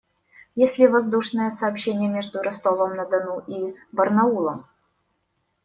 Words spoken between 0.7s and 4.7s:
ли воздушное сообщение между Ростовом-на-Дону и Барнаулом?